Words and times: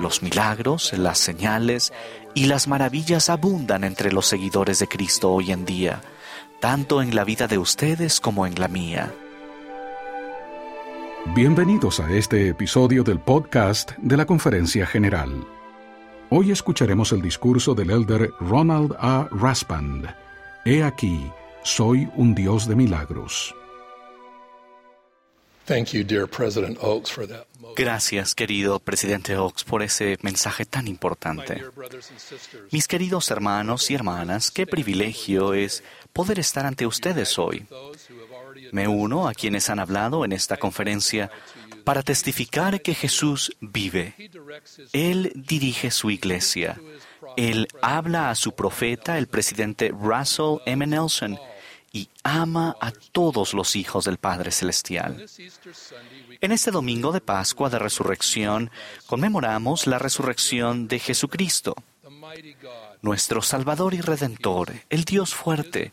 Los 0.00 0.22
milagros, 0.22 0.92
las 0.98 1.18
señales 1.18 1.92
y 2.34 2.46
las 2.46 2.66
maravillas 2.66 3.30
abundan 3.30 3.84
entre 3.84 4.12
los 4.12 4.26
seguidores 4.26 4.80
de 4.80 4.88
Cristo 4.88 5.30
hoy 5.30 5.52
en 5.52 5.64
día, 5.64 6.00
tanto 6.60 7.00
en 7.00 7.14
la 7.14 7.24
vida 7.24 7.46
de 7.46 7.58
ustedes 7.58 8.20
como 8.20 8.46
en 8.46 8.58
la 8.58 8.68
mía. 8.68 9.12
Bienvenidos 11.34 12.00
a 12.00 12.10
este 12.10 12.48
episodio 12.48 13.04
del 13.04 13.20
podcast 13.20 13.92
de 13.98 14.16
la 14.16 14.26
Conferencia 14.26 14.84
General. 14.84 15.46
Hoy 16.28 16.50
escucharemos 16.50 17.12
el 17.12 17.22
discurso 17.22 17.74
del 17.74 17.90
elder 17.90 18.30
Ronald 18.40 18.96
A. 18.98 19.28
Raspand. 19.30 20.08
He 20.64 20.82
aquí, 20.82 21.30
soy 21.62 22.08
un 22.16 22.34
Dios 22.34 22.66
de 22.66 22.74
milagros. 22.74 23.54
Gracias, 27.76 28.34
querido 28.34 28.78
presidente 28.78 29.36
Oaks, 29.36 29.64
por 29.64 29.82
ese 29.82 30.18
mensaje 30.22 30.64
tan 30.64 30.86
importante. 30.86 31.62
Mis 32.70 32.86
queridos 32.86 33.30
hermanos 33.30 33.90
y 33.90 33.94
hermanas, 33.94 34.50
qué 34.50 34.66
privilegio 34.66 35.54
es 35.54 35.82
poder 36.12 36.38
estar 36.38 36.66
ante 36.66 36.86
ustedes 36.86 37.38
hoy. 37.38 37.66
Me 38.72 38.88
uno 38.88 39.26
a 39.28 39.34
quienes 39.34 39.70
han 39.70 39.78
hablado 39.78 40.24
en 40.24 40.32
esta 40.32 40.56
conferencia 40.56 41.30
para 41.84 42.02
testificar 42.02 42.80
que 42.80 42.94
Jesús 42.94 43.56
vive. 43.60 44.14
Él 44.92 45.32
dirige 45.34 45.90
su 45.90 46.10
iglesia. 46.10 46.80
Él 47.36 47.68
habla 47.82 48.30
a 48.30 48.34
su 48.34 48.52
profeta, 48.52 49.18
el 49.18 49.26
presidente 49.26 49.90
Russell 49.90 50.58
M. 50.66 50.86
Nelson, 50.86 51.38
y 51.94 52.08
ama 52.24 52.76
a 52.80 52.90
todos 52.90 53.54
los 53.54 53.76
hijos 53.76 54.04
del 54.04 54.18
Padre 54.18 54.50
Celestial. 54.50 55.24
En 56.40 56.50
este 56.50 56.72
domingo 56.72 57.12
de 57.12 57.20
Pascua 57.20 57.70
de 57.70 57.78
Resurrección 57.78 58.72
conmemoramos 59.06 59.86
la 59.86 60.00
resurrección 60.00 60.88
de 60.88 60.98
Jesucristo, 60.98 61.76
nuestro 63.00 63.42
Salvador 63.42 63.94
y 63.94 64.00
Redentor, 64.00 64.72
el 64.90 65.04
Dios 65.04 65.34
fuerte, 65.34 65.92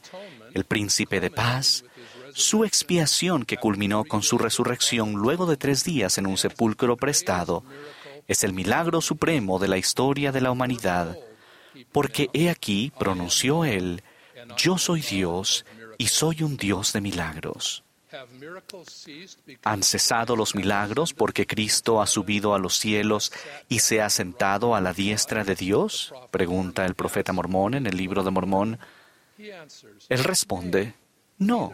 el 0.55 0.65
príncipe 0.65 1.19
de 1.21 1.29
paz, 1.29 1.85
su 2.33 2.65
expiación 2.65 3.45
que 3.45 3.57
culminó 3.57 4.03
con 4.03 4.23
su 4.23 4.39
resurrección 4.39 5.13
luego 5.13 5.45
de 5.45 5.55
tres 5.55 5.83
días 5.83 6.17
en 6.17 6.25
un 6.25 6.37
sepulcro 6.37 6.97
prestado, 6.97 7.63
es 8.27 8.43
el 8.43 8.53
milagro 8.53 9.01
supremo 9.01 9.59
de 9.59 9.67
la 9.67 9.77
historia 9.77 10.31
de 10.31 10.41
la 10.41 10.49
humanidad, 10.49 11.15
porque 11.91 12.31
he 12.33 12.49
aquí, 12.49 12.91
pronunció 12.97 13.65
él, 13.65 14.01
yo 14.57 14.79
soy 14.79 15.01
Dios 15.01 15.63
y 16.01 16.07
soy 16.07 16.41
un 16.41 16.57
Dios 16.57 16.93
de 16.93 16.99
milagros. 16.99 17.83
¿Han 19.61 19.83
cesado 19.83 20.35
los 20.35 20.55
milagros 20.55 21.13
porque 21.13 21.45
Cristo 21.45 22.01
ha 22.01 22.07
subido 22.07 22.55
a 22.55 22.57
los 22.57 22.79
cielos 22.79 23.31
y 23.69 23.77
se 23.79 24.01
ha 24.01 24.09
sentado 24.09 24.73
a 24.73 24.81
la 24.81 24.93
diestra 24.93 25.43
de 25.43 25.53
Dios? 25.53 26.11
Pregunta 26.31 26.87
el 26.87 26.95
profeta 26.95 27.33
Mormón 27.33 27.75
en 27.75 27.85
el 27.85 27.95
libro 27.95 28.23
de 28.23 28.31
Mormón. 28.31 28.79
Él 29.37 30.23
responde, 30.23 30.95
no, 31.37 31.71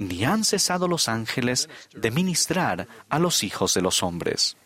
ni 0.00 0.24
han 0.24 0.44
cesado 0.44 0.88
los 0.88 1.06
ángeles 1.06 1.68
de 1.92 2.10
ministrar 2.10 2.88
a 3.10 3.18
los 3.18 3.44
hijos 3.44 3.74
de 3.74 3.82
los 3.82 4.02
hombres. 4.02 4.56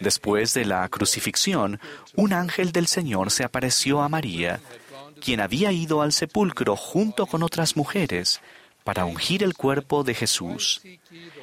Después 0.00 0.54
de 0.54 0.64
la 0.64 0.88
crucifixión, 0.88 1.80
un 2.16 2.32
ángel 2.32 2.72
del 2.72 2.88
Señor 2.88 3.30
se 3.30 3.44
apareció 3.44 4.02
a 4.02 4.08
María 4.08 4.60
quien 5.20 5.40
había 5.40 5.72
ido 5.72 6.02
al 6.02 6.12
sepulcro 6.12 6.76
junto 6.76 7.26
con 7.26 7.42
otras 7.42 7.76
mujeres 7.76 8.40
para 8.84 9.04
ungir 9.04 9.42
el 9.42 9.54
cuerpo 9.54 10.04
de 10.04 10.14
Jesús. 10.14 10.80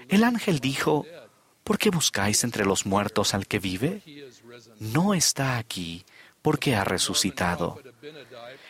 El 0.07 0.23
ángel 0.23 0.59
dijo, 0.59 1.05
¿por 1.63 1.77
qué 1.77 1.89
buscáis 1.89 2.43
entre 2.43 2.65
los 2.65 2.85
muertos 2.85 3.33
al 3.33 3.47
que 3.47 3.59
vive? 3.59 4.01
No 4.79 5.13
está 5.13 5.57
aquí, 5.57 6.05
porque 6.41 6.75
ha 6.75 6.83
resucitado. 6.83 7.81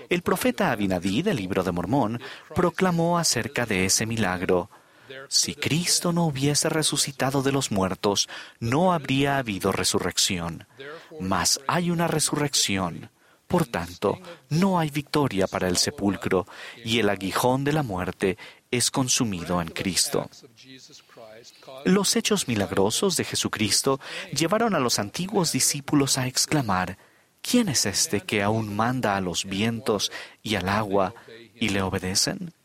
El 0.09 0.21
profeta 0.21 0.71
Abinadí 0.71 1.21
del 1.21 1.37
libro 1.37 1.63
de 1.63 1.71
Mormón 1.71 2.21
proclamó 2.55 3.17
acerca 3.17 3.65
de 3.65 3.85
ese 3.85 4.05
milagro. 4.05 4.69
Si 5.27 5.55
Cristo 5.55 6.13
no 6.13 6.25
hubiese 6.25 6.69
resucitado 6.69 7.43
de 7.43 7.51
los 7.51 7.71
muertos, 7.71 8.29
no 8.59 8.93
habría 8.93 9.37
habido 9.37 9.71
resurrección. 9.71 10.65
Mas 11.19 11.59
hay 11.67 11.91
una 11.91 12.07
resurrección. 12.07 13.09
Por 13.53 13.67
tanto, 13.67 14.17
no 14.49 14.79
hay 14.79 14.89
victoria 14.89 15.45
para 15.45 15.67
el 15.67 15.77
sepulcro 15.77 16.47
y 16.83 16.97
el 16.97 17.07
aguijón 17.07 17.63
de 17.63 17.71
la 17.71 17.83
muerte 17.83 18.35
es 18.71 18.89
consumido 18.89 19.61
en 19.61 19.67
Cristo. 19.67 20.27
Los 21.85 22.15
hechos 22.15 22.47
milagrosos 22.47 23.15
de 23.15 23.23
Jesucristo 23.25 23.99
llevaron 24.31 24.73
a 24.73 24.79
los 24.79 24.97
antiguos 24.97 25.51
discípulos 25.51 26.17
a 26.17 26.25
exclamar, 26.25 26.97
¿quién 27.43 27.69
es 27.69 27.85
este 27.85 28.21
que 28.21 28.41
aún 28.41 28.75
manda 28.75 29.15
a 29.15 29.21
los 29.21 29.45
vientos 29.45 30.11
y 30.41 30.55
al 30.55 30.67
agua 30.67 31.13
y 31.53 31.69
le 31.69 31.83
obedecen? 31.83 32.55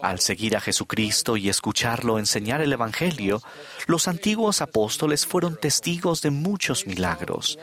Al 0.00 0.20
seguir 0.20 0.56
a 0.56 0.62
Jesucristo 0.62 1.36
y 1.36 1.50
escucharlo 1.50 2.18
enseñar 2.18 2.62
el 2.62 2.72
Evangelio, 2.72 3.42
los 3.86 4.08
antiguos 4.08 4.62
apóstoles 4.62 5.26
fueron 5.26 5.60
testigos 5.60 6.22
de 6.22 6.30
muchos 6.30 6.86
milagros. 6.86 7.58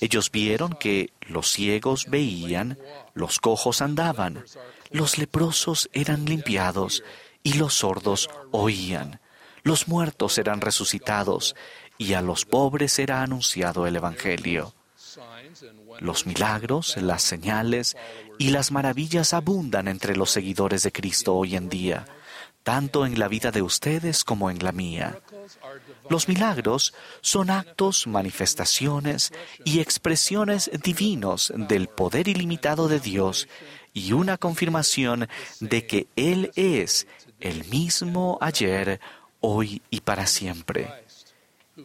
Ellos 0.00 0.30
vieron 0.30 0.72
que 0.74 1.10
los 1.22 1.50
ciegos 1.50 2.06
veían, 2.08 2.78
los 3.14 3.38
cojos 3.38 3.80
andaban, 3.82 4.44
los 4.90 5.18
leprosos 5.18 5.88
eran 5.92 6.24
limpiados 6.24 7.02
y 7.42 7.54
los 7.54 7.74
sordos 7.74 8.28
oían. 8.50 9.20
Los 9.62 9.88
muertos 9.88 10.38
eran 10.38 10.60
resucitados 10.60 11.56
y 11.98 12.12
a 12.12 12.22
los 12.22 12.44
pobres 12.44 12.98
era 12.98 13.22
anunciado 13.22 13.86
el 13.86 13.96
Evangelio. 13.96 14.74
Los 16.00 16.26
milagros, 16.26 16.96
las 16.98 17.22
señales 17.22 17.96
y 18.38 18.50
las 18.50 18.70
maravillas 18.70 19.32
abundan 19.32 19.88
entre 19.88 20.16
los 20.16 20.30
seguidores 20.30 20.82
de 20.82 20.92
Cristo 20.92 21.34
hoy 21.34 21.56
en 21.56 21.68
día, 21.68 22.04
tanto 22.62 23.06
en 23.06 23.18
la 23.18 23.28
vida 23.28 23.50
de 23.50 23.62
ustedes 23.62 24.24
como 24.24 24.50
en 24.50 24.62
la 24.62 24.72
mía. 24.72 25.20
Los 26.08 26.28
milagros 26.28 26.94
son 27.20 27.50
actos, 27.50 28.06
manifestaciones 28.06 29.32
y 29.64 29.80
expresiones 29.80 30.70
divinos 30.82 31.52
del 31.54 31.88
poder 31.88 32.28
ilimitado 32.28 32.88
de 32.88 33.00
Dios 33.00 33.48
y 33.92 34.12
una 34.12 34.36
confirmación 34.36 35.28
de 35.60 35.86
que 35.86 36.08
Él 36.16 36.50
es 36.54 37.06
el 37.40 37.64
mismo 37.66 38.38
ayer, 38.40 39.00
hoy 39.40 39.82
y 39.90 40.00
para 40.00 40.26
siempre. 40.26 40.92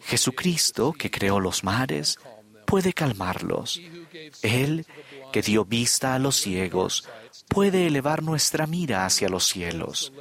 Jesucristo, 0.02 0.92
que 0.92 1.10
creó 1.10 1.40
los 1.40 1.64
mares, 1.64 2.18
puede 2.66 2.92
calmarlos. 2.92 3.80
Él, 4.42 4.86
que 5.32 5.42
dio 5.42 5.64
vista 5.64 6.14
a 6.14 6.18
los 6.18 6.36
ciegos, 6.36 7.08
puede 7.48 7.86
elevar 7.86 8.22
nuestra 8.22 8.66
mira 8.66 9.04
hacia 9.04 9.28
los 9.28 9.46
cielos. 9.46 10.12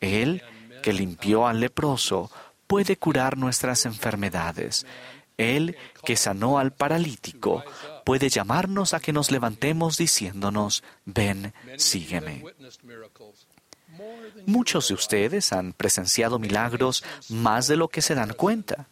Él, 0.00 0.42
que 0.82 0.92
limpió 0.92 1.46
al 1.46 1.60
leproso, 1.60 2.30
puede 2.68 2.96
curar 2.96 3.36
nuestras 3.36 3.84
enfermedades. 3.86 4.86
Él, 5.36 5.76
que 6.04 6.16
sanó 6.16 6.58
al 6.58 6.72
paralítico, 6.72 7.64
puede 8.04 8.28
llamarnos 8.28 8.94
a 8.94 9.00
que 9.00 9.12
nos 9.12 9.30
levantemos 9.30 9.96
diciéndonos, 9.96 10.84
ven, 11.04 11.54
sígueme. 11.76 12.44
Muchos 14.46 14.88
de 14.88 14.94
ustedes 14.94 15.52
han 15.52 15.72
presenciado 15.72 16.38
milagros 16.38 17.02
más 17.28 17.66
de 17.66 17.76
lo 17.76 17.88
que 17.88 18.02
se 18.02 18.14
dan 18.14 18.34
cuenta. 18.34 18.86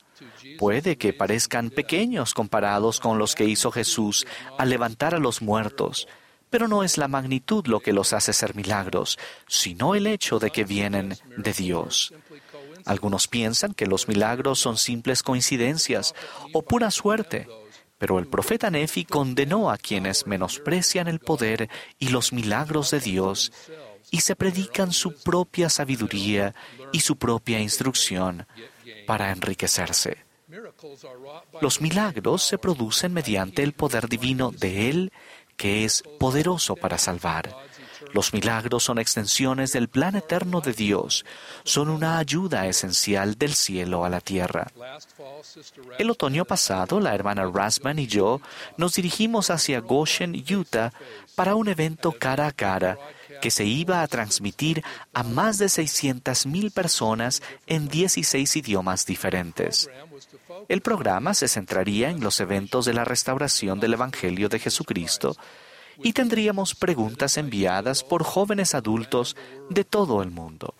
Puede 0.59 0.97
que 0.97 1.13
parezcan 1.13 1.71
pequeños 1.71 2.33
comparados 2.33 3.01
con 3.01 3.19
los 3.19 3.35
que 3.35 3.45
hizo 3.45 3.71
Jesús 3.71 4.27
al 4.59 4.71
levantar 4.71 5.15
a 5.15 5.19
los 5.19 5.43
muertos, 5.43 6.09
pero 6.49 6.69
no 6.69 6.85
es 6.85 6.97
la 6.97 7.09
magnitud 7.09 7.67
lo 7.67 7.81
que 7.81 7.93
los 7.93 8.13
hace 8.13 8.33
ser 8.33 8.55
milagros, 8.55 9.19
sino 9.47 9.95
el 9.95 10.07
hecho 10.07 10.39
de 10.39 10.51
que 10.51 10.65
vienen 10.65 11.17
de 11.37 11.53
Dios. 11.53 12.15
Algunos 12.87 13.29
piensan 13.29 13.75
que 13.75 13.87
los 13.87 14.09
milagros 14.09 14.61
son 14.61 14.79
simples 14.79 15.23
coincidencias 15.23 16.15
o 16.53 16.63
pura 16.63 16.91
suerte, 16.91 17.49
pero 17.99 18.19
el 18.19 18.29
profeta 18.29 18.71
Nefi 18.71 19.05
condenó 19.05 19.71
a 19.71 19.77
quienes 19.77 20.27
menosprecian 20.27 21.09
el 21.09 21.19
poder 21.19 21.69
y 21.99 22.09
los 22.09 22.33
milagros 22.33 22.93
de 22.93 23.01
Dios 23.01 23.53
y 24.11 24.21
se 24.21 24.37
predican 24.37 24.93
su 24.93 25.15
propia 25.15 25.69
sabiduría 25.69 26.55
y 26.93 27.01
su 27.01 27.17
propia 27.17 27.61
instrucción 27.61 28.47
para 29.07 29.33
enriquecerse. 29.33 30.19
Los 31.61 31.81
milagros 31.81 32.43
se 32.45 32.59
producen 32.59 33.13
mediante 33.13 33.65
el 33.65 33.73
poder 33.73 34.09
divino 34.09 34.53
de 34.53 34.91
Él, 34.91 35.13
que 35.57 35.85
es 35.85 36.05
poderoso 36.21 36.77
para 36.77 36.99
salvar. 36.99 37.66
Los 38.13 38.33
milagros 38.33 38.85
son 38.85 38.99
extensiones 38.99 39.73
del 39.73 39.89
plan 39.89 40.17
eterno 40.17 40.61
de 40.61 40.73
Dios, 40.73 41.25
son 41.65 41.89
una 41.89 42.19
ayuda 42.19 42.67
esencial 42.67 43.37
del 43.37 43.55
cielo 43.55 44.05
a 44.05 44.09
la 44.09 44.21
tierra. 44.21 44.71
El 45.99 46.11
otoño 46.11 46.45
pasado, 46.45 47.01
la 47.01 47.15
hermana 47.15 47.51
Rasman 47.53 47.99
y 47.99 48.07
yo 48.07 48.41
nos 48.77 48.95
dirigimos 48.95 49.51
hacia 49.51 49.81
Goshen, 49.81 50.45
Utah, 50.51 50.93
para 51.35 51.55
un 51.55 51.69
evento 51.69 52.13
cara 52.13 52.47
a 52.47 52.53
cara 52.53 52.99
que 53.41 53.51
se 53.51 53.65
iba 53.65 54.03
a 54.03 54.09
transmitir 54.09 54.83
a 55.13 55.23
más 55.23 55.59
de 55.59 55.67
600.000 55.67 56.73
personas 56.73 57.43
en 57.67 57.89
16 57.89 58.57
idiomas 58.57 59.07
diferentes. 59.07 59.91
El 60.69 60.81
programa 60.81 61.35
se 61.35 61.49
centraría 61.49 62.11
en 62.11 62.21
los 62.21 62.41
eventos 62.41 62.87
de 62.87 62.95
la 62.95 63.05
restauración 63.05 63.79
del 63.79 63.95
Evangelio 63.95 64.49
de 64.49 64.59
Jesucristo 64.59 65.37
y 66.03 66.13
tendríamos 66.13 66.75
preguntas 66.75 67.37
enviadas 67.37 68.05
por 68.05 68.25
jóvenes 68.25 68.75
adultos 68.75 69.37
de 69.71 69.85
todo 69.85 70.23
el 70.23 70.31
mundo. 70.31 70.75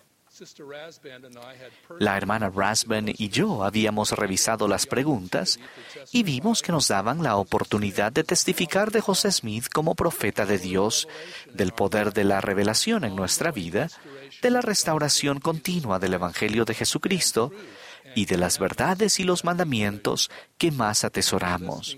La 1.99 2.15
hermana 2.15 2.51
Rasban 2.53 3.07
y 3.07 3.29
yo 3.29 3.63
habíamos 3.63 4.11
revisado 4.11 4.67
las 4.67 4.85
preguntas 4.85 5.59
y 6.11 6.23
vimos 6.23 6.61
que 6.61 6.71
nos 6.71 6.89
daban 6.89 7.23
la 7.23 7.37
oportunidad 7.37 8.11
de 8.11 8.23
testificar 8.23 8.91
de 8.91 9.01
José 9.01 9.31
Smith 9.31 9.67
como 9.73 9.95
profeta 9.95 10.45
de 10.45 10.59
Dios, 10.59 11.07
del 11.53 11.71
poder 11.71 12.13
de 12.13 12.23
la 12.23 12.39
revelación 12.39 13.03
en 13.03 13.15
nuestra 13.15 13.51
vida, 13.51 13.89
de 14.41 14.51
la 14.51 14.61
restauración 14.61 15.39
continua 15.39 15.97
del 15.97 16.13
Evangelio 16.13 16.65
de 16.65 16.75
Jesucristo 16.75 17.51
y 18.15 18.25
de 18.25 18.37
las 18.37 18.59
verdades 18.59 19.19
y 19.19 19.23
los 19.23 19.43
mandamientos 19.43 20.29
que 20.57 20.71
más 20.71 21.03
atesoramos. 21.03 21.97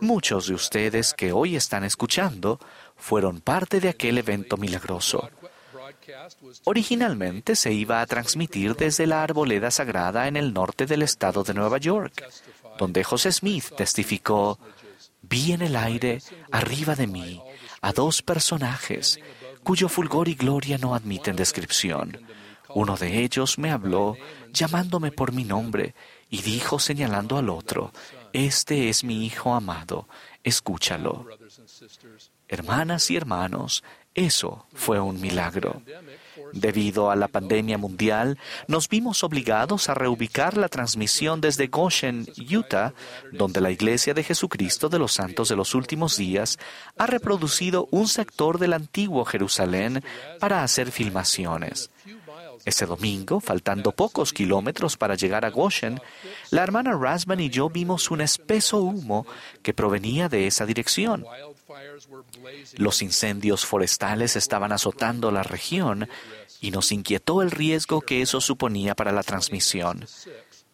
Muchos 0.00 0.46
de 0.48 0.54
ustedes 0.54 1.14
que 1.14 1.32
hoy 1.32 1.56
están 1.56 1.84
escuchando 1.84 2.58
fueron 2.96 3.40
parte 3.40 3.80
de 3.80 3.88
aquel 3.88 4.18
evento 4.18 4.56
milagroso. 4.56 5.30
Originalmente 6.64 7.56
se 7.56 7.72
iba 7.72 8.00
a 8.00 8.06
transmitir 8.06 8.74
desde 8.76 9.06
la 9.06 9.22
arboleda 9.22 9.70
sagrada 9.70 10.28
en 10.28 10.36
el 10.36 10.52
norte 10.52 10.86
del 10.86 11.02
estado 11.02 11.44
de 11.44 11.54
Nueva 11.54 11.78
York, 11.78 12.24
donde 12.78 13.04
José 13.04 13.32
Smith 13.32 13.72
testificó, 13.76 14.58
vi 15.22 15.52
en 15.52 15.62
el 15.62 15.76
aire, 15.76 16.20
arriba 16.50 16.94
de 16.94 17.06
mí, 17.06 17.42
a 17.80 17.92
dos 17.92 18.22
personajes 18.22 19.20
cuyo 19.62 19.88
fulgor 19.88 20.28
y 20.28 20.34
gloria 20.34 20.78
no 20.78 20.94
admiten 20.94 21.36
descripción. 21.36 22.18
Uno 22.74 22.96
de 22.96 23.22
ellos 23.22 23.58
me 23.58 23.70
habló, 23.70 24.16
llamándome 24.52 25.10
por 25.10 25.32
mi 25.32 25.44
nombre, 25.44 25.94
y 26.30 26.42
dijo 26.42 26.78
señalando 26.78 27.36
al 27.36 27.50
otro, 27.50 27.92
Este 28.32 28.88
es 28.88 29.04
mi 29.04 29.24
Hijo 29.26 29.54
amado, 29.54 30.08
escúchalo. 30.44 31.26
Hermanas 32.48 33.10
y 33.10 33.16
hermanos, 33.16 33.84
eso 34.14 34.66
fue 34.74 34.98
un 35.00 35.20
milagro. 35.20 35.82
Debido 36.52 37.10
a 37.10 37.16
la 37.16 37.28
pandemia 37.28 37.78
mundial, 37.78 38.38
nos 38.66 38.88
vimos 38.88 39.22
obligados 39.22 39.88
a 39.88 39.94
reubicar 39.94 40.56
la 40.56 40.68
transmisión 40.68 41.40
desde 41.40 41.68
Goshen, 41.68 42.26
Utah, 42.50 42.92
donde 43.32 43.60
la 43.60 43.70
Iglesia 43.70 44.14
de 44.14 44.24
Jesucristo 44.24 44.88
de 44.88 44.98
los 44.98 45.12
Santos 45.12 45.48
de 45.48 45.56
los 45.56 45.74
Últimos 45.74 46.16
Días 46.16 46.58
ha 46.98 47.06
reproducido 47.06 47.86
un 47.92 48.08
sector 48.08 48.58
del 48.58 48.72
antiguo 48.72 49.24
Jerusalén 49.24 50.02
para 50.40 50.64
hacer 50.64 50.90
filmaciones. 50.90 51.90
Ese 52.64 52.86
domingo, 52.86 53.40
faltando 53.40 53.92
pocos 53.92 54.32
kilómetros 54.32 54.96
para 54.96 55.14
llegar 55.14 55.44
a 55.44 55.50
Goshen, 55.50 56.00
la 56.50 56.62
hermana 56.62 56.92
Rasman 56.92 57.40
y 57.40 57.48
yo 57.48 57.70
vimos 57.70 58.10
un 58.10 58.20
espeso 58.20 58.78
humo 58.78 59.26
que 59.62 59.72
provenía 59.72 60.28
de 60.28 60.46
esa 60.46 60.66
dirección. 60.66 61.24
Los 62.76 63.02
incendios 63.02 63.64
forestales 63.64 64.36
estaban 64.36 64.72
azotando 64.72 65.30
la 65.30 65.42
región 65.42 66.08
y 66.60 66.70
nos 66.70 66.92
inquietó 66.92 67.42
el 67.42 67.50
riesgo 67.50 68.02
que 68.02 68.22
eso 68.22 68.40
suponía 68.40 68.94
para 68.94 69.12
la 69.12 69.22
transmisión. 69.22 70.06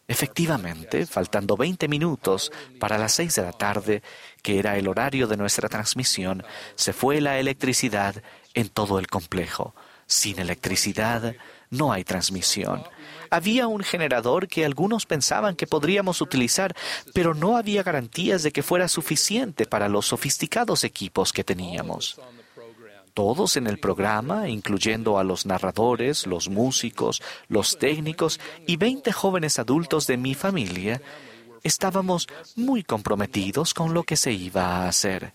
Efectivamente, 0.08 1.04
faltando 1.06 1.56
20 1.56 1.88
minutos 1.88 2.52
para 2.78 2.96
las 2.96 3.12
6 3.12 3.34
de 3.34 3.42
la 3.42 3.52
tarde, 3.52 4.02
que 4.40 4.58
era 4.58 4.76
el 4.76 4.86
horario 4.86 5.26
de 5.26 5.36
nuestra 5.36 5.68
transmisión, 5.68 6.44
se 6.76 6.92
fue 6.92 7.20
la 7.20 7.38
electricidad 7.38 8.22
en 8.54 8.68
todo 8.68 9.00
el 9.00 9.08
complejo. 9.08 9.74
Sin 10.06 10.38
electricidad 10.38 11.34
no 11.70 11.92
hay 11.92 12.04
transmisión. 12.04 12.82
Había 13.30 13.66
un 13.66 13.82
generador 13.82 14.48
que 14.48 14.64
algunos 14.64 15.06
pensaban 15.06 15.56
que 15.56 15.66
podríamos 15.66 16.20
utilizar, 16.20 16.74
pero 17.12 17.34
no 17.34 17.56
había 17.56 17.82
garantías 17.82 18.42
de 18.42 18.52
que 18.52 18.62
fuera 18.62 18.88
suficiente 18.88 19.66
para 19.66 19.88
los 19.88 20.06
sofisticados 20.06 20.84
equipos 20.84 21.32
que 21.32 21.44
teníamos. 21.44 22.20
Todos 23.14 23.56
en 23.56 23.66
el 23.66 23.78
programa, 23.78 24.48
incluyendo 24.48 25.18
a 25.18 25.24
los 25.24 25.46
narradores, 25.46 26.26
los 26.26 26.48
músicos, 26.50 27.22
los 27.48 27.78
técnicos 27.78 28.38
y 28.66 28.76
20 28.76 29.10
jóvenes 29.12 29.58
adultos 29.58 30.06
de 30.06 30.19
mi 30.19 30.34
familia, 30.34 31.00
estábamos 31.62 32.28
muy 32.54 32.84
comprometidos 32.84 33.72
con 33.72 33.94
lo 33.94 34.02
que 34.04 34.16
se 34.16 34.32
iba 34.32 34.66
a 34.66 34.88
hacer. 34.88 35.32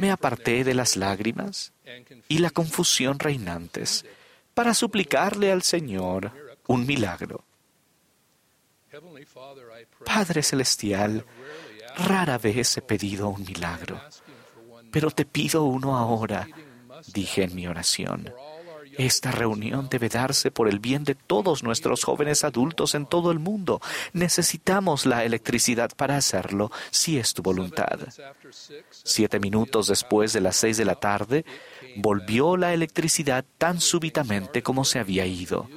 Me 0.00 0.10
aparté 0.10 0.64
de 0.64 0.74
las 0.74 0.96
lágrimas 0.96 1.72
y 2.28 2.38
la 2.38 2.50
confusión 2.50 3.18
reinantes 3.18 4.04
para 4.58 4.74
suplicarle 4.74 5.52
al 5.52 5.62
Señor 5.62 6.32
un 6.66 6.84
milagro. 6.84 7.44
Padre 10.04 10.42
Celestial, 10.42 11.24
rara 11.96 12.38
vez 12.38 12.76
he 12.76 12.82
pedido 12.82 13.28
un 13.28 13.44
milagro, 13.44 14.00
pero 14.90 15.12
te 15.12 15.24
pido 15.24 15.62
uno 15.62 15.96
ahora, 15.96 16.48
dije 17.06 17.44
en 17.44 17.54
mi 17.54 17.68
oración. 17.68 18.34
Esta 18.98 19.30
reunión 19.30 19.88
debe 19.88 20.08
darse 20.08 20.50
por 20.50 20.68
el 20.68 20.80
bien 20.80 21.04
de 21.04 21.14
todos 21.14 21.62
nuestros 21.62 22.02
jóvenes 22.02 22.42
adultos 22.42 22.96
en 22.96 23.06
todo 23.06 23.30
el 23.30 23.38
mundo. 23.38 23.80
Necesitamos 24.12 25.06
la 25.06 25.24
electricidad 25.24 25.92
para 25.96 26.16
hacerlo, 26.16 26.72
si 26.90 27.16
es 27.16 27.32
tu 27.32 27.42
voluntad. 27.42 28.00
Siete 28.90 29.38
minutos 29.38 29.86
después 29.86 30.32
de 30.32 30.40
las 30.40 30.56
seis 30.56 30.78
de 30.78 30.84
la 30.84 30.96
tarde, 30.96 31.44
volvió 32.00 32.56
la 32.56 32.72
electricidad 32.72 33.44
tan 33.58 33.80
súbitamente 33.80 34.62
como 34.62 34.84
se 34.84 35.00
había 35.00 35.26
ido. 35.26 35.68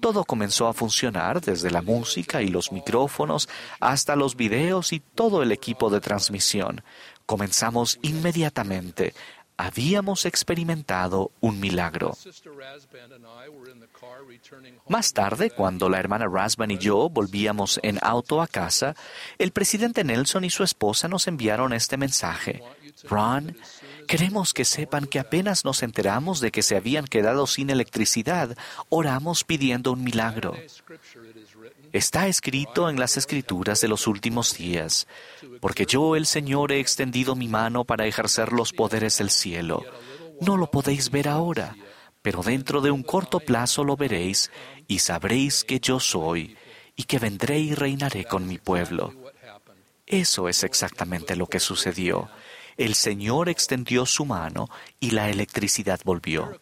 Todo 0.00 0.24
comenzó 0.24 0.66
a 0.66 0.72
funcionar, 0.72 1.40
desde 1.40 1.70
la 1.70 1.82
música 1.82 2.42
y 2.42 2.48
los 2.48 2.72
micrófonos 2.72 3.48
hasta 3.78 4.16
los 4.16 4.34
videos 4.34 4.92
y 4.92 5.00
todo 5.00 5.42
el 5.42 5.52
equipo 5.52 5.90
de 5.90 6.00
transmisión. 6.00 6.82
Comenzamos 7.26 7.98
inmediatamente 8.02 9.14
habíamos 9.60 10.24
experimentado 10.24 11.32
un 11.40 11.60
milagro. 11.60 12.16
Más 14.88 15.12
tarde, 15.12 15.50
cuando 15.50 15.88
la 15.88 15.98
hermana 15.98 16.26
Rasban 16.26 16.70
y 16.70 16.78
yo 16.78 17.08
volvíamos 17.08 17.78
en 17.82 17.98
auto 18.00 18.40
a 18.40 18.46
casa, 18.46 18.94
el 19.38 19.50
presidente 19.52 20.02
Nelson 20.02 20.44
y 20.44 20.50
su 20.50 20.64
esposa 20.64 21.08
nos 21.08 21.28
enviaron 21.28 21.72
este 21.72 21.96
mensaje. 21.96 22.62
Ron, 23.04 23.56
queremos 24.06 24.54
que 24.54 24.64
sepan 24.64 25.06
que 25.06 25.18
apenas 25.18 25.64
nos 25.64 25.82
enteramos 25.82 26.40
de 26.40 26.50
que 26.50 26.62
se 26.62 26.76
habían 26.76 27.06
quedado 27.06 27.46
sin 27.46 27.70
electricidad, 27.70 28.56
oramos 28.88 29.44
pidiendo 29.44 29.92
un 29.92 30.02
milagro. 30.02 30.54
Está 31.92 32.28
escrito 32.28 32.88
en 32.88 32.98
las 32.98 33.16
escrituras 33.16 33.80
de 33.80 33.88
los 33.88 34.06
últimos 34.06 34.56
días, 34.56 35.06
porque 35.60 35.86
yo 35.86 36.14
el 36.16 36.26
Señor 36.26 36.72
he 36.72 36.80
extendido 36.80 37.34
mi 37.34 37.48
mano 37.48 37.84
para 37.84 38.06
ejercer 38.06 38.52
los 38.52 38.72
poderes 38.72 39.18
del 39.18 39.30
cielo. 39.30 39.84
No 40.40 40.56
lo 40.56 40.70
podéis 40.70 41.10
ver 41.10 41.28
ahora, 41.28 41.76
pero 42.22 42.42
dentro 42.42 42.80
de 42.80 42.90
un 42.90 43.02
corto 43.02 43.40
plazo 43.40 43.84
lo 43.84 43.96
veréis 43.96 44.50
y 44.86 45.00
sabréis 45.00 45.64
que 45.64 45.80
yo 45.80 45.98
soy 46.00 46.56
y 46.96 47.04
que 47.04 47.18
vendré 47.18 47.58
y 47.58 47.74
reinaré 47.74 48.24
con 48.24 48.46
mi 48.46 48.58
pueblo. 48.58 49.12
Eso 50.06 50.48
es 50.48 50.64
exactamente 50.64 51.36
lo 51.36 51.46
que 51.46 51.60
sucedió. 51.60 52.28
El 52.76 52.94
Señor 52.94 53.48
extendió 53.48 54.06
su 54.06 54.24
mano 54.24 54.68
y 54.98 55.10
la 55.10 55.28
electricidad 55.28 56.00
volvió. 56.04 56.60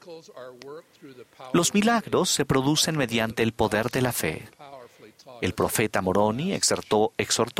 Los 1.53 1.75
milagros 1.75 2.31
se 2.31 2.45
producen 2.45 2.97
mediante 2.97 3.43
el 3.43 3.53
poder 3.53 3.91
de 3.91 4.03
la 4.03 4.13
fe. 4.13 4.49
El 5.41 5.55
profeta 5.55 6.03
Moroni 6.03 6.53
exhortó, 6.53 7.13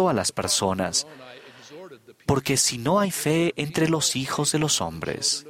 a 0.09 0.13
las 0.13 0.33
personas, 0.33 1.07
porque 2.27 2.57
si 2.57 2.79
no 2.79 3.01
hay 3.01 3.11
fe 3.11 3.53
entre 3.57 3.89
los 3.89 4.17
hijos 4.17 4.53
de 4.53 4.59
los 4.59 4.81
hombres, 4.81 5.47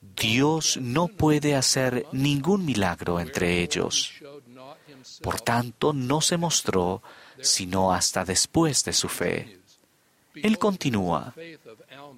Dios 0.00 0.78
no 0.80 1.08
puede 1.08 1.54
hacer 1.54 2.06
ningún 2.12 2.64
milagro 2.64 3.20
entre 3.20 3.62
ellos. 3.62 4.12
Por 5.22 5.40
tanto, 5.40 5.92
no 5.92 6.20
se 6.20 6.36
mostró 6.36 7.02
sino 7.40 7.92
hasta 7.92 8.24
después 8.24 8.84
de 8.84 8.92
su 8.92 9.08
fe. 9.08 9.60
Él 10.34 10.58
continúa, 10.58 11.34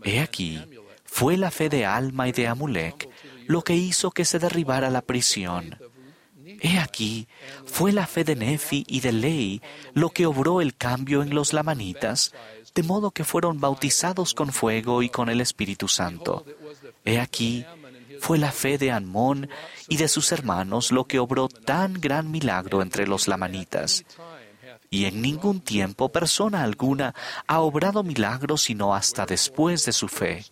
He 0.04 0.20
aquí, 0.20 0.60
fue 1.04 1.36
la 1.36 1.50
fe 1.50 1.68
de 1.68 1.86
Alma 1.86 2.28
y 2.28 2.32
de 2.32 2.46
Amulek 2.46 3.08
lo 3.46 3.62
que 3.62 3.74
hizo 3.74 4.10
que 4.10 4.24
se 4.24 4.38
derribara 4.38 4.90
la 4.90 5.02
prisión 5.02 5.76
He 6.60 6.78
aquí, 6.78 7.28
fue 7.66 7.92
la 7.92 8.06
fe 8.06 8.24
de 8.24 8.34
Nefi 8.34 8.84
y 8.88 9.00
de 9.00 9.12
Ley 9.12 9.62
lo 9.92 10.10
que 10.10 10.26
obró 10.26 10.60
el 10.60 10.74
cambio 10.74 11.22
en 11.22 11.34
los 11.34 11.52
lamanitas, 11.52 12.32
de 12.74 12.82
modo 12.82 13.10
que 13.10 13.24
fueron 13.24 13.60
bautizados 13.60 14.34
con 14.34 14.52
fuego 14.52 15.02
y 15.02 15.10
con 15.10 15.28
el 15.28 15.40
Espíritu 15.40 15.88
Santo. 15.88 16.44
He 17.04 17.20
aquí, 17.20 17.66
fue 18.20 18.38
la 18.38 18.50
fe 18.50 18.78
de 18.78 18.90
Anmón 18.90 19.48
y 19.88 19.96
de 19.96 20.08
sus 20.08 20.32
hermanos 20.32 20.90
lo 20.90 21.04
que 21.04 21.18
obró 21.18 21.48
tan 21.48 21.94
gran 21.94 22.30
milagro 22.30 22.82
entre 22.82 23.06
los 23.06 23.28
lamanitas. 23.28 24.04
Y 24.90 25.04
en 25.04 25.20
ningún 25.20 25.60
tiempo 25.60 26.08
persona 26.08 26.62
alguna 26.62 27.14
ha 27.46 27.60
obrado 27.60 28.02
milagros 28.02 28.62
sino 28.62 28.94
hasta 28.94 29.26
después 29.26 29.84
de 29.84 29.92
su 29.92 30.08
fe. 30.08 30.44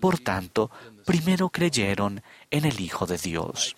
Por 0.00 0.18
tanto, 0.18 0.70
primero 1.04 1.48
creyeron 1.48 2.22
en 2.50 2.64
el 2.64 2.80
Hijo 2.80 3.06
de 3.06 3.18
Dios. 3.18 3.74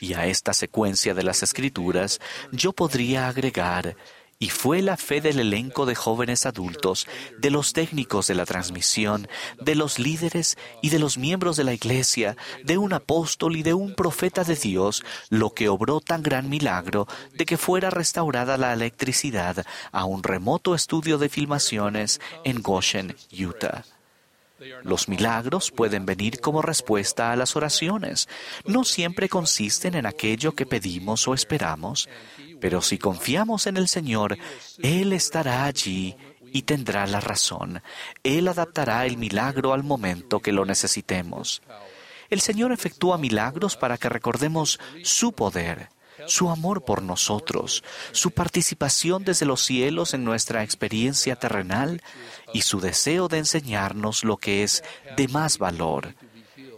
Y 0.00 0.14
a 0.14 0.26
esta 0.26 0.52
secuencia 0.52 1.14
de 1.14 1.22
las 1.22 1.42
Escrituras 1.42 2.20
yo 2.52 2.72
podría 2.72 3.28
agregar 3.28 3.96
y 4.42 4.48
fue 4.48 4.82
la 4.82 4.96
fe 4.96 5.20
del 5.20 5.38
elenco 5.38 5.86
de 5.86 5.94
jóvenes 5.94 6.46
adultos, 6.46 7.06
de 7.38 7.48
los 7.50 7.72
técnicos 7.72 8.26
de 8.26 8.34
la 8.34 8.44
transmisión, 8.44 9.28
de 9.60 9.76
los 9.76 10.00
líderes 10.00 10.58
y 10.80 10.90
de 10.90 10.98
los 10.98 11.16
miembros 11.16 11.56
de 11.56 11.62
la 11.62 11.74
iglesia, 11.74 12.36
de 12.64 12.76
un 12.76 12.92
apóstol 12.92 13.54
y 13.54 13.62
de 13.62 13.72
un 13.72 13.94
profeta 13.94 14.42
de 14.42 14.56
Dios, 14.56 15.04
lo 15.30 15.50
que 15.50 15.68
obró 15.68 16.00
tan 16.00 16.24
gran 16.24 16.50
milagro 16.50 17.06
de 17.34 17.46
que 17.46 17.56
fuera 17.56 17.90
restaurada 17.90 18.56
la 18.56 18.72
electricidad 18.72 19.64
a 19.92 20.06
un 20.06 20.24
remoto 20.24 20.74
estudio 20.74 21.18
de 21.18 21.28
filmaciones 21.28 22.20
en 22.42 22.62
Goshen, 22.62 23.14
Utah. 23.30 23.84
Los 24.82 25.08
milagros 25.08 25.70
pueden 25.70 26.06
venir 26.06 26.40
como 26.40 26.62
respuesta 26.62 27.32
a 27.32 27.36
las 27.36 27.56
oraciones. 27.56 28.28
No 28.64 28.84
siempre 28.84 29.28
consisten 29.28 29.94
en 29.94 30.06
aquello 30.06 30.52
que 30.52 30.66
pedimos 30.66 31.26
o 31.28 31.34
esperamos, 31.34 32.08
pero 32.60 32.82
si 32.82 32.98
confiamos 32.98 33.66
en 33.66 33.76
el 33.76 33.88
Señor, 33.88 34.38
Él 34.82 35.12
estará 35.12 35.64
allí 35.64 36.16
y 36.52 36.62
tendrá 36.62 37.06
la 37.06 37.20
razón. 37.20 37.82
Él 38.22 38.46
adaptará 38.48 39.06
el 39.06 39.16
milagro 39.16 39.72
al 39.72 39.82
momento 39.82 40.40
que 40.40 40.52
lo 40.52 40.64
necesitemos. 40.64 41.62
El 42.30 42.40
Señor 42.40 42.72
efectúa 42.72 43.18
milagros 43.18 43.76
para 43.76 43.98
que 43.98 44.08
recordemos 44.08 44.78
su 45.02 45.32
poder, 45.32 45.88
su 46.26 46.50
amor 46.50 46.84
por 46.84 47.02
nosotros, 47.02 47.82
su 48.12 48.30
participación 48.30 49.24
desde 49.24 49.46
los 49.46 49.62
cielos 49.62 50.14
en 50.14 50.24
nuestra 50.24 50.62
experiencia 50.62 51.36
terrenal 51.36 52.02
y 52.52 52.62
su 52.62 52.80
deseo 52.80 53.28
de 53.28 53.38
enseñarnos 53.38 54.24
lo 54.24 54.36
que 54.36 54.62
es 54.62 54.82
de 55.16 55.28
más 55.28 55.58
valor, 55.58 56.14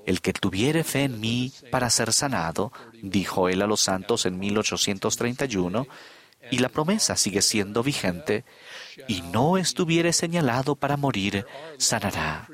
el 0.07 0.21
que 0.21 0.33
tuviere 0.33 0.85
fe 0.85 1.05
en 1.05 1.21
mí 1.21 1.53
para 1.71 1.91
ser 1.91 2.13
sanado, 2.13 2.73
dijo 3.03 3.49
él 3.49 3.63
a 3.63 3.67
los 3.67 3.81
santos 3.81 4.27
en 4.27 4.39
1831, 4.39 5.87
y 6.51 6.59
la 6.59 6.69
promesa 6.69 7.17
sigue 7.17 7.43
siendo 7.43 7.83
vigente, 7.83 8.45
y 9.09 9.23
no 9.23 9.57
estuviere 9.57 10.13
señalado 10.13 10.77
para 10.77 10.97
morir, 10.97 11.47
sanará. 11.79 12.47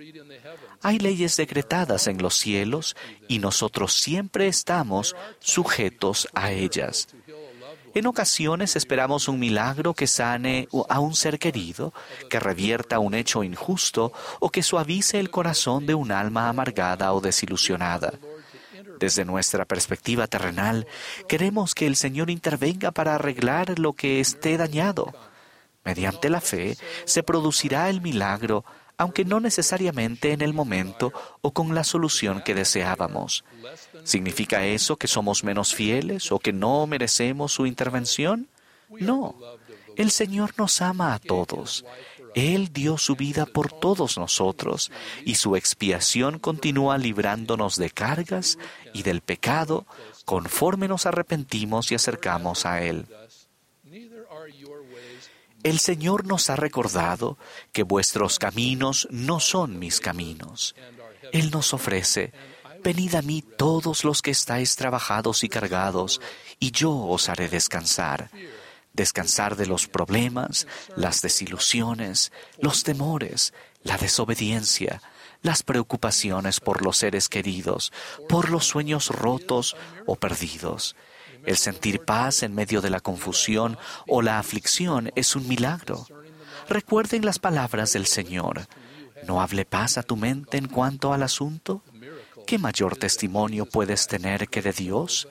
Hay 0.83 0.99
leyes 0.99 1.37
decretadas 1.37 2.07
en 2.07 2.23
los 2.23 2.37
cielos 2.37 2.97
y 3.29 3.39
nosotros 3.39 3.93
siempre 3.93 4.49
estamos 4.49 5.15
sujetos 5.39 6.29
a 6.35 6.53
ellas. 6.53 7.09
En 7.93 8.07
ocasiones 8.07 8.77
esperamos 8.77 9.27
un 9.27 9.41
milagro 9.41 9.95
que 9.95 10.07
sane 10.07 10.69
a 10.89 11.01
un 11.01 11.15
ser 11.15 11.39
querido, 11.39 11.93
que 12.29 12.39
revierta 12.39 13.01
un 13.01 13.15
hecho 13.15 13.43
injusto 13.43 14.13
o 14.39 14.51
que 14.51 14.63
suavice 14.63 15.19
el 15.19 15.31
corazón 15.31 15.87
de 15.87 15.95
un 15.95 16.13
alma 16.13 16.49
amargada 16.49 17.13
o 17.13 17.21
desilusionada. 17.21 18.15
Desde 19.01 19.25
nuestra 19.25 19.65
perspectiva 19.65 20.29
terrenal, 20.29 20.87
queremos 21.27 21.75
que 21.75 21.87
el 21.87 21.97
Señor 21.97 22.31
intervenga 22.31 22.91
para 22.93 23.17
arreglar 23.17 23.79
lo 23.79 23.93
que 23.95 24.21
esté 24.21 24.57
dañado. 24.57 25.13
Mediante 25.85 26.31
la 26.31 26.41
fe 26.41 26.77
se 27.07 27.23
producirá 27.23 27.89
el 27.89 28.01
milagro 28.01 28.65
aunque 29.01 29.25
no 29.25 29.41
necesariamente 29.41 30.33
en 30.33 30.43
el 30.43 30.53
momento 30.53 31.11
o 31.41 31.53
con 31.53 31.75
la 31.75 31.85
solución 31.85 32.43
que 32.43 32.55
deseábamos. 32.55 33.45
¿Significa 34.05 34.67
eso 34.67 34.99
que 34.99 35.09
somos 35.09 35.43
menos 35.43 35.75
fieles 35.75 36.31
o 36.31 36.39
que 36.39 36.53
no 36.53 36.87
merecemos 36.87 37.51
su 37.51 37.65
intervención? 37.65 38.49
No, 38.91 39.37
el 39.97 40.11
Señor 40.11 40.53
nos 40.59 40.83
ama 40.83 41.15
a 41.15 41.19
todos. 41.19 41.87
Él 42.35 42.75
dio 42.75 42.99
su 42.99 43.17
vida 43.17 43.47
por 43.47 43.73
todos 43.73 44.19
nosotros 44.19 44.93
y 45.25 45.37
su 45.37 45.57
expiación 45.57 46.39
continúa 46.39 46.99
librándonos 46.99 47.77
de 47.77 47.89
cargas 47.89 48.59
y 48.93 49.03
del 49.03 49.23
pecado 49.23 49.87
conforme 50.27 50.89
nos 50.89 51.07
arrepentimos 51.07 51.91
y 51.91 51.95
acercamos 51.95 52.67
a 52.67 52.83
Él. 52.83 53.07
El 55.63 55.79
Señor 55.79 56.27
nos 56.27 56.49
ha 56.49 56.57
recordado 56.57 57.37
que 57.73 57.83
vuestros 57.83 58.39
caminos 58.39 59.07
no 59.11 59.41
son 59.41 59.79
mis 59.79 60.01
caminos. 60.01 60.75
Él 61.33 61.51
nos 61.51 61.75
ofrece, 61.75 62.33
venid 62.83 63.15
a 63.15 63.23
mí 63.23 63.43
todos 63.43 64.05
los 64.05 64.23
que 64.23 64.31
estáis 64.31 64.77
trabajados 64.77 65.45
y 65.45 65.49
cargados, 65.49 66.21
y 66.59 66.71
yo 66.71 66.93
os 66.93 67.29
haré 67.29 67.49
descansar. 67.49 68.31
Descansar 68.95 69.55
de 69.55 69.67
los 69.67 69.87
problemas, 69.87 70.67
las 70.97 71.21
desilusiones, 71.21 72.33
los 72.59 72.83
temores, 72.83 73.53
la 73.83 73.99
desobediencia, 73.99 75.03
las 75.43 75.63
preocupaciones 75.63 76.61
por 76.61 76.83
los 76.83 76.97
seres 76.97 77.29
queridos, 77.29 77.93
por 78.29 78.51
los 78.51 78.67
sueños 78.67 79.09
rotos 79.09 79.77
o 80.07 80.17
perdidos. 80.17 80.97
El 81.45 81.57
sentir 81.57 82.01
paz 82.05 82.43
en 82.43 82.55
medio 82.55 82.81
de 82.81 82.91
la 82.91 83.01
confusión 83.01 83.79
o 84.07 84.23
la 84.23 84.39
aflicción 84.39 85.11
es 85.15 85.37
un 85.37 85.49
milagro. 85.49 86.07
Recuerden 86.69 87.25
las 87.25 87.39
palabras 87.39 87.93
del 87.93 88.07
Señor. 88.07 88.67
¿No 89.27 89.41
hable 89.41 89.65
paz 89.65 89.99
a 89.99 90.03
tu 90.03 90.17
mente 90.17 90.57
en 90.57 90.69
cuanto 90.69 91.13
al 91.13 91.23
asunto? 91.23 91.83
¿Qué 92.47 92.59
mayor 92.59 92.97
testimonio 92.97 93.67
puedes 93.67 94.07
tener 94.07 94.49
que 94.49 94.63
de 94.63 94.73
Dios? 94.73 95.29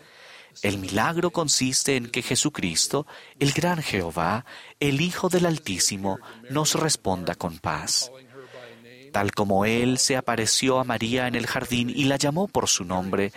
El 0.62 0.78
milagro 0.78 1.32
consiste 1.32 1.96
en 1.96 2.10
que 2.10 2.22
Jesucristo, 2.22 3.08
el 3.40 3.52
gran 3.52 3.82
Jehová, 3.82 4.46
el 4.80 5.02
Hijo 5.02 5.30
del 5.30 5.46
Altísimo, 5.46 6.20
nos 6.50 6.76
responda 6.76 7.36
con 7.36 7.60
paz 7.60 8.12
tal 9.12 9.32
como 9.32 9.66
Él 9.66 9.98
se 9.98 10.18
apareció 10.18 10.80
a 10.80 10.84
María 10.84 11.28
en 11.28 11.36
el 11.36 11.48
jardín 11.48 11.90
y 11.90 12.06
la 12.06 12.18
llamó 12.18 12.48
por 12.48 12.68
su 12.68 12.84
nombre, 12.86 13.32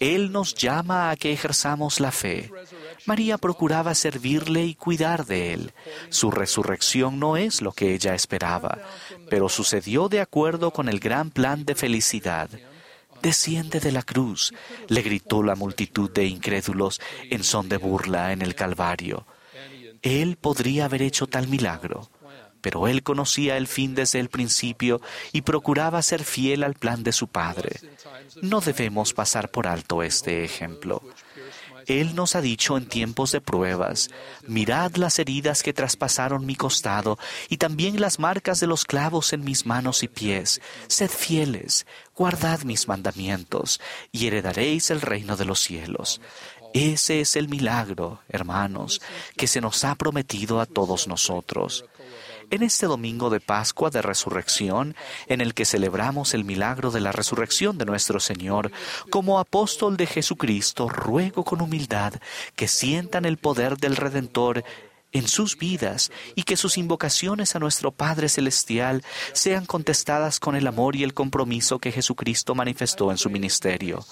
Él 0.00 0.32
nos 0.32 0.54
llama 0.54 1.10
a 1.10 1.16
que 1.16 1.32
ejerzamos 1.32 2.00
la 2.00 2.12
fe. 2.12 2.50
María 3.06 3.38
procuraba 3.38 3.94
servirle 3.94 4.64
y 4.64 4.74
cuidar 4.74 5.26
de 5.26 5.54
Él. 5.54 5.72
Su 6.10 6.30
resurrección 6.30 7.18
no 7.18 7.36
es 7.36 7.62
lo 7.62 7.72
que 7.72 7.94
ella 7.94 8.14
esperaba, 8.14 8.78
pero 9.30 9.48
sucedió 9.48 10.08
de 10.08 10.20
acuerdo 10.20 10.72
con 10.72 10.88
el 10.88 11.00
gran 11.00 11.30
plan 11.30 11.64
de 11.64 11.74
felicidad. 11.74 12.50
Desciende 13.22 13.80
de 13.80 13.92
la 13.92 14.02
cruz, 14.02 14.52
le 14.88 15.02
gritó 15.02 15.42
la 15.42 15.56
multitud 15.56 16.10
de 16.10 16.26
incrédulos 16.26 17.00
en 17.30 17.42
son 17.42 17.68
de 17.68 17.76
burla 17.76 18.32
en 18.32 18.42
el 18.42 18.54
Calvario. 18.54 19.26
Él 20.02 20.36
podría 20.36 20.84
haber 20.84 21.02
hecho 21.02 21.26
tal 21.26 21.48
milagro 21.48 22.08
pero 22.68 22.86
él 22.86 23.02
conocía 23.02 23.56
el 23.56 23.66
fin 23.66 23.94
desde 23.94 24.20
el 24.20 24.28
principio 24.28 25.00
y 25.32 25.40
procuraba 25.40 26.02
ser 26.02 26.22
fiel 26.22 26.62
al 26.62 26.74
plan 26.74 27.02
de 27.02 27.12
su 27.12 27.26
Padre. 27.26 27.80
No 28.42 28.60
debemos 28.60 29.14
pasar 29.14 29.50
por 29.50 29.66
alto 29.66 30.02
este 30.02 30.44
ejemplo. 30.44 31.02
Él 31.86 32.14
nos 32.14 32.36
ha 32.36 32.42
dicho 32.42 32.76
en 32.76 32.84
tiempos 32.84 33.32
de 33.32 33.40
pruebas, 33.40 34.10
mirad 34.46 34.96
las 34.96 35.18
heridas 35.18 35.62
que 35.62 35.72
traspasaron 35.72 36.44
mi 36.44 36.56
costado 36.56 37.18
y 37.48 37.56
también 37.56 38.02
las 38.02 38.18
marcas 38.18 38.60
de 38.60 38.66
los 38.66 38.84
clavos 38.84 39.32
en 39.32 39.44
mis 39.44 39.64
manos 39.64 40.02
y 40.02 40.08
pies. 40.08 40.60
Sed 40.88 41.08
fieles, 41.08 41.86
guardad 42.14 42.64
mis 42.64 42.86
mandamientos 42.86 43.80
y 44.12 44.26
heredaréis 44.26 44.90
el 44.90 45.00
reino 45.00 45.38
de 45.38 45.46
los 45.46 45.60
cielos. 45.60 46.20
Ese 46.74 47.22
es 47.22 47.34
el 47.36 47.48
milagro, 47.48 48.20
hermanos, 48.28 49.00
que 49.38 49.46
se 49.46 49.62
nos 49.62 49.84
ha 49.84 49.94
prometido 49.94 50.60
a 50.60 50.66
todos 50.66 51.08
nosotros. 51.08 51.86
En 52.50 52.62
este 52.62 52.86
domingo 52.86 53.28
de 53.28 53.40
Pascua 53.40 53.90
de 53.90 54.00
Resurrección, 54.00 54.96
en 55.26 55.42
el 55.42 55.52
que 55.52 55.66
celebramos 55.66 56.32
el 56.32 56.44
milagro 56.44 56.90
de 56.90 57.00
la 57.00 57.12
resurrección 57.12 57.76
de 57.76 57.84
nuestro 57.84 58.20
Señor, 58.20 58.72
como 59.10 59.38
apóstol 59.38 59.98
de 59.98 60.06
Jesucristo, 60.06 60.88
ruego 60.88 61.44
con 61.44 61.60
humildad 61.60 62.14
que 62.56 62.66
sientan 62.66 63.26
el 63.26 63.36
poder 63.36 63.76
del 63.76 63.96
Redentor 63.96 64.64
en 65.12 65.28
sus 65.28 65.58
vidas 65.58 66.10
y 66.34 66.44
que 66.44 66.56
sus 66.56 66.78
invocaciones 66.78 67.54
a 67.54 67.58
nuestro 67.58 67.92
Padre 67.92 68.30
Celestial 68.30 69.02
sean 69.32 69.66
contestadas 69.66 70.40
con 70.40 70.56
el 70.56 70.66
amor 70.66 70.96
y 70.96 71.02
el 71.02 71.12
compromiso 71.12 71.78
que 71.78 71.92
Jesucristo 71.92 72.54
manifestó 72.54 73.10
en 73.10 73.18
su 73.18 73.28
ministerio. 73.28 74.06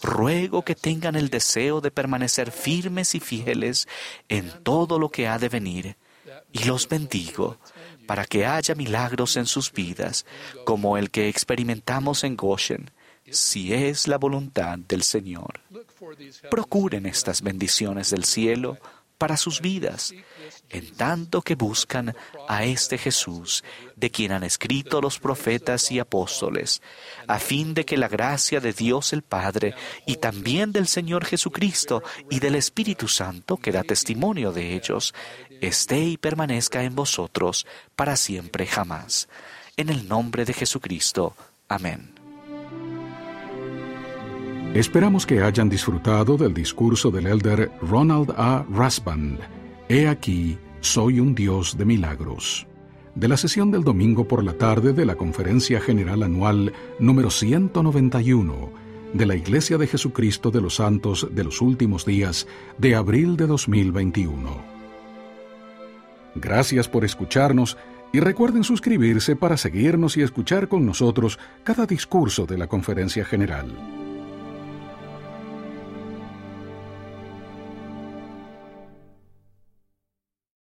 Ruego 0.00 0.62
que 0.62 0.76
tengan 0.76 1.16
el 1.16 1.28
deseo 1.28 1.80
de 1.80 1.90
permanecer 1.90 2.52
firmes 2.52 3.16
y 3.16 3.20
fieles 3.20 3.88
en 4.28 4.62
todo 4.62 5.00
lo 5.00 5.08
que 5.08 5.26
ha 5.26 5.38
de 5.38 5.48
venir. 5.48 5.96
Y 6.52 6.64
los 6.64 6.88
bendigo 6.88 7.58
para 8.10 8.24
que 8.24 8.44
haya 8.44 8.74
milagros 8.74 9.36
en 9.36 9.46
sus 9.46 9.70
vidas, 9.72 10.26
como 10.64 10.98
el 10.98 11.12
que 11.12 11.28
experimentamos 11.28 12.24
en 12.24 12.36
Goshen, 12.36 12.90
si 13.30 13.72
es 13.72 14.08
la 14.08 14.18
voluntad 14.18 14.80
del 14.80 15.04
Señor. 15.04 15.60
Procuren 16.50 17.06
estas 17.06 17.40
bendiciones 17.40 18.10
del 18.10 18.24
cielo 18.24 18.78
para 19.20 19.36
sus 19.36 19.60
vidas, 19.60 20.14
en 20.70 20.94
tanto 20.96 21.42
que 21.42 21.54
buscan 21.54 22.16
a 22.48 22.64
este 22.64 22.96
Jesús, 22.96 23.62
de 23.94 24.10
quien 24.10 24.32
han 24.32 24.44
escrito 24.44 25.02
los 25.02 25.18
profetas 25.18 25.92
y 25.92 25.98
apóstoles, 25.98 26.80
a 27.26 27.38
fin 27.38 27.74
de 27.74 27.84
que 27.84 27.98
la 27.98 28.08
gracia 28.08 28.60
de 28.60 28.72
Dios 28.72 29.12
el 29.12 29.20
Padre 29.20 29.74
y 30.06 30.16
también 30.16 30.72
del 30.72 30.86
Señor 30.86 31.26
Jesucristo 31.26 32.02
y 32.30 32.40
del 32.40 32.54
Espíritu 32.54 33.08
Santo, 33.08 33.58
que 33.58 33.72
da 33.72 33.82
testimonio 33.82 34.52
de 34.52 34.74
ellos, 34.74 35.12
esté 35.60 36.00
y 36.00 36.16
permanezca 36.16 36.82
en 36.82 36.94
vosotros 36.94 37.66
para 37.96 38.16
siempre 38.16 38.64
jamás. 38.64 39.28
En 39.76 39.90
el 39.90 40.08
nombre 40.08 40.46
de 40.46 40.54
Jesucristo. 40.54 41.36
Amén. 41.68 42.19
Esperamos 44.74 45.26
que 45.26 45.42
hayan 45.42 45.68
disfrutado 45.68 46.36
del 46.36 46.54
discurso 46.54 47.10
del 47.10 47.26
elder 47.26 47.72
Ronald 47.82 48.30
A. 48.36 48.64
Rasband. 48.70 49.40
He 49.88 50.06
aquí, 50.06 50.58
soy 50.80 51.18
un 51.18 51.34
Dios 51.34 51.76
de 51.76 51.84
milagros. 51.84 52.68
De 53.16 53.26
la 53.26 53.36
sesión 53.36 53.72
del 53.72 53.82
domingo 53.82 54.28
por 54.28 54.44
la 54.44 54.52
tarde 54.52 54.92
de 54.92 55.04
la 55.04 55.16
Conferencia 55.16 55.80
General 55.80 56.22
Anual 56.22 56.72
número 57.00 57.30
191 57.30 58.70
de 59.12 59.26
la 59.26 59.34
Iglesia 59.34 59.76
de 59.76 59.88
Jesucristo 59.88 60.52
de 60.52 60.60
los 60.60 60.76
Santos 60.76 61.26
de 61.32 61.42
los 61.42 61.60
Últimos 61.60 62.06
Días 62.06 62.46
de 62.78 62.94
abril 62.94 63.36
de 63.36 63.48
2021. 63.48 64.56
Gracias 66.36 66.88
por 66.88 67.04
escucharnos 67.04 67.76
y 68.12 68.20
recuerden 68.20 68.62
suscribirse 68.62 69.34
para 69.34 69.56
seguirnos 69.56 70.16
y 70.16 70.22
escuchar 70.22 70.68
con 70.68 70.86
nosotros 70.86 71.40
cada 71.64 71.86
discurso 71.86 72.46
de 72.46 72.56
la 72.56 72.68
Conferencia 72.68 73.24
General. 73.24 73.99